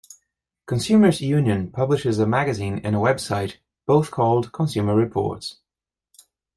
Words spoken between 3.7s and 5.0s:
both called "Consumer